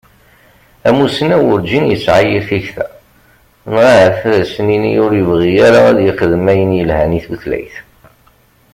[0.89, 2.85] Amussnaw urǧin yesƐa yir tikta,
[3.69, 7.75] neɣ ahat ad as-nini ur yebɣi ara ad yexdem ayen yelhan i tutlayt.